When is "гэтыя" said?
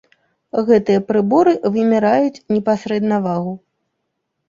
0.69-1.03